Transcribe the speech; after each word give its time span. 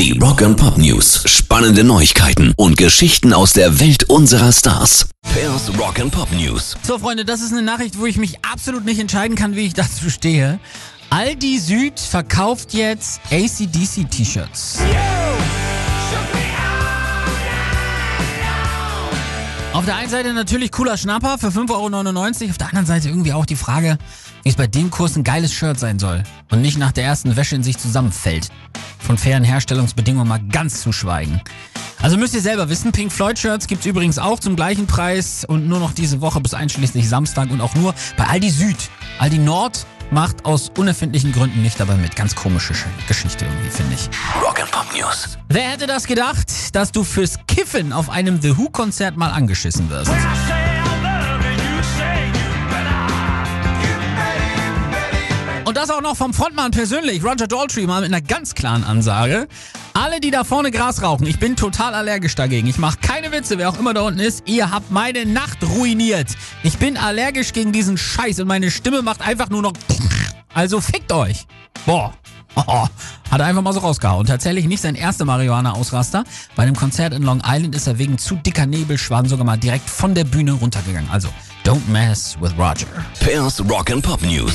Die 0.00 0.18
Rock 0.18 0.40
and 0.40 0.56
Pop 0.56 0.78
News. 0.78 1.24
Spannende 1.26 1.84
Neuigkeiten 1.84 2.54
und 2.56 2.78
Geschichten 2.78 3.34
aus 3.34 3.52
der 3.52 3.80
Welt 3.80 4.04
unserer 4.04 4.50
Stars. 4.50 5.10
Pairs 5.34 5.70
Rock 5.78 6.00
and 6.00 6.10
Pop 6.10 6.32
News. 6.32 6.74
So, 6.82 6.98
Freunde, 6.98 7.26
das 7.26 7.42
ist 7.42 7.52
eine 7.52 7.60
Nachricht, 7.60 7.98
wo 7.98 8.06
ich 8.06 8.16
mich 8.16 8.42
absolut 8.42 8.86
nicht 8.86 8.98
entscheiden 8.98 9.36
kann, 9.36 9.56
wie 9.56 9.66
ich 9.66 9.74
dazu 9.74 10.08
stehe. 10.08 10.58
Aldi 11.10 11.58
Süd 11.58 12.00
verkauft 12.00 12.72
jetzt 12.72 13.20
ACDC-T-Shirts. 13.30 14.78
Auf 19.74 19.84
der 19.84 19.96
einen 19.96 20.08
Seite 20.08 20.32
natürlich 20.32 20.72
cooler 20.72 20.96
Schnapper 20.96 21.36
für 21.36 21.48
5,99 21.48 21.74
Euro. 21.74 22.50
Auf 22.50 22.58
der 22.58 22.68
anderen 22.68 22.86
Seite 22.86 23.08
irgendwie 23.08 23.34
auch 23.34 23.44
die 23.44 23.54
Frage, 23.54 23.98
wie 24.44 24.48
es 24.48 24.56
bei 24.56 24.66
dem 24.66 24.88
Kurs 24.88 25.14
ein 25.16 25.24
geiles 25.24 25.52
Shirt 25.52 25.78
sein 25.78 25.98
soll 25.98 26.22
und 26.50 26.62
nicht 26.62 26.78
nach 26.78 26.92
der 26.92 27.04
ersten 27.04 27.36
Wäsche 27.36 27.54
in 27.54 27.62
sich 27.62 27.76
zusammenfällt. 27.76 28.48
Von 29.10 29.18
fairen 29.18 29.42
Herstellungsbedingungen 29.42 30.28
mal 30.28 30.38
ganz 30.38 30.82
zu 30.82 30.92
schweigen. 30.92 31.40
Also 32.00 32.16
müsst 32.16 32.32
ihr 32.32 32.40
selber 32.40 32.68
wissen, 32.68 32.92
Pink 32.92 33.10
Floyd 33.10 33.36
Shirts 33.36 33.66
gibt's 33.66 33.84
übrigens 33.84 34.20
auch 34.20 34.38
zum 34.38 34.54
gleichen 34.54 34.86
Preis 34.86 35.44
und 35.44 35.66
nur 35.66 35.80
noch 35.80 35.92
diese 35.92 36.20
Woche 36.20 36.40
bis 36.40 36.54
einschließlich 36.54 37.08
Samstag 37.08 37.50
und 37.50 37.60
auch 37.60 37.74
nur 37.74 37.92
bei 38.16 38.26
Aldi 38.26 38.50
Süd. 38.50 38.76
Aldi 39.18 39.38
Nord 39.38 39.84
macht 40.12 40.44
aus 40.44 40.70
unerfindlichen 40.78 41.32
Gründen 41.32 41.60
nicht 41.60 41.80
dabei 41.80 41.96
mit. 41.96 42.14
Ganz 42.14 42.36
komische 42.36 42.72
Geschichte 43.08 43.46
irgendwie, 43.46 43.70
finde 43.70 43.94
ich. 43.94 44.08
Rock 44.40 44.60
and 44.60 44.70
Pop 44.70 44.86
News. 44.96 45.36
Wer 45.48 45.70
hätte 45.70 45.88
das 45.88 46.06
gedacht, 46.06 46.46
dass 46.72 46.92
du 46.92 47.02
fürs 47.02 47.34
Kiffen 47.48 47.92
auf 47.92 48.10
einem 48.10 48.40
The 48.40 48.56
Who-Konzert 48.56 49.16
mal 49.16 49.32
angeschissen 49.32 49.90
wirst? 49.90 50.12
Das 55.80 55.90
auch 55.90 56.02
noch 56.02 56.16
vom 56.16 56.34
Frontmann 56.34 56.72
persönlich, 56.72 57.24
Roger 57.24 57.46
Daltrey, 57.46 57.86
mal 57.86 58.02
mit 58.02 58.12
einer 58.12 58.20
ganz 58.20 58.54
klaren 58.54 58.84
Ansage. 58.84 59.48
Alle, 59.94 60.20
die 60.20 60.30
da 60.30 60.44
vorne 60.44 60.70
Gras 60.70 61.00
rauchen, 61.00 61.26
ich 61.26 61.38
bin 61.38 61.56
total 61.56 61.94
allergisch 61.94 62.34
dagegen. 62.34 62.68
Ich 62.68 62.76
mache 62.76 62.98
keine 63.00 63.32
Witze, 63.32 63.56
wer 63.56 63.70
auch 63.70 63.78
immer 63.78 63.94
da 63.94 64.02
unten 64.02 64.20
ist. 64.20 64.42
Ihr 64.46 64.70
habt 64.70 64.90
meine 64.90 65.24
Nacht 65.24 65.58
ruiniert. 65.62 66.36
Ich 66.62 66.76
bin 66.76 66.98
allergisch 66.98 67.54
gegen 67.54 67.72
diesen 67.72 67.96
Scheiß 67.96 68.40
und 68.40 68.46
meine 68.46 68.70
Stimme 68.70 69.00
macht 69.00 69.22
einfach 69.22 69.48
nur 69.48 69.62
noch. 69.62 69.72
Also 70.52 70.82
fickt 70.82 71.12
euch. 71.12 71.46
Boah. 71.86 72.12
Oh, 72.56 72.62
hat 73.30 73.40
er 73.40 73.46
einfach 73.46 73.62
mal 73.62 73.72
so 73.72 73.80
rausgehauen. 73.80 74.26
Tatsächlich 74.26 74.66
nicht 74.66 74.82
sein 74.82 74.96
erster 74.96 75.24
Marihuana-Ausraster. 75.24 76.24
Bei 76.56 76.64
einem 76.64 76.76
Konzert 76.76 77.14
in 77.14 77.22
Long 77.22 77.42
Island 77.46 77.74
ist 77.74 77.86
er 77.86 77.98
wegen 77.98 78.18
zu 78.18 78.34
dicker 78.34 78.66
Nebelschwaden 78.66 79.30
sogar 79.30 79.46
mal 79.46 79.56
direkt 79.56 79.88
von 79.88 80.14
der 80.14 80.24
Bühne 80.24 80.52
runtergegangen. 80.52 81.08
Also, 81.10 81.28
don't 81.64 81.88
mess 81.88 82.36
with 82.38 82.52
Roger. 82.58 82.86
Pairs 83.20 83.62
Rock 83.70 83.90
and 83.90 84.02
Pop 84.02 84.20
News. 84.20 84.52